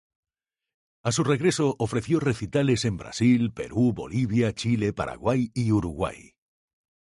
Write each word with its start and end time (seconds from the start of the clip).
A 1.03 1.11
su 1.11 1.23
regreso 1.23 1.75
ofreció 1.77 2.19
recitales 2.19 2.85
en 2.85 2.97
Brasil, 2.97 3.51
Perú, 3.53 3.93
Bolivia, 3.93 4.51
Chile, 4.51 4.93
Paraguay 4.93 5.51
y 5.53 5.71
Uruguay. 5.71 6.33